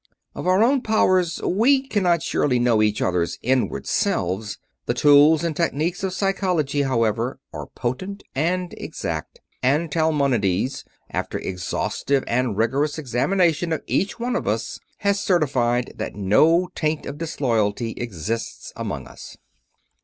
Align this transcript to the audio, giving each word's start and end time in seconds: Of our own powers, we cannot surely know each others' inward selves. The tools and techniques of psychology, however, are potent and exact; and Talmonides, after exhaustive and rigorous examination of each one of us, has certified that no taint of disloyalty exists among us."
Of 0.33 0.47
our 0.47 0.63
own 0.63 0.81
powers, 0.81 1.39
we 1.45 1.87
cannot 1.87 2.23
surely 2.23 2.57
know 2.57 2.81
each 2.81 3.03
others' 3.03 3.37
inward 3.43 3.85
selves. 3.85 4.57
The 4.87 4.95
tools 4.95 5.43
and 5.43 5.55
techniques 5.55 6.03
of 6.03 6.11
psychology, 6.11 6.81
however, 6.81 7.39
are 7.53 7.67
potent 7.67 8.23
and 8.33 8.73
exact; 8.79 9.41
and 9.61 9.91
Talmonides, 9.91 10.85
after 11.11 11.37
exhaustive 11.37 12.23
and 12.25 12.57
rigorous 12.57 12.97
examination 12.97 13.71
of 13.71 13.83
each 13.85 14.19
one 14.19 14.35
of 14.35 14.47
us, 14.47 14.79
has 15.01 15.19
certified 15.19 15.93
that 15.97 16.15
no 16.15 16.69
taint 16.73 17.05
of 17.05 17.19
disloyalty 17.19 17.91
exists 17.91 18.73
among 18.75 19.05
us." 19.05 19.37